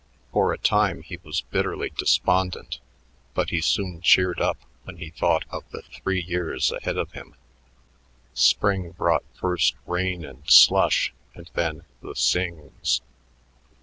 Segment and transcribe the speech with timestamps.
[0.31, 2.79] For a time he was bitterly despondent,
[3.35, 7.35] but he soon cheered up when he thought of the three years ahead of him.
[8.33, 13.01] Spring brought first rain and slush and then the "sings."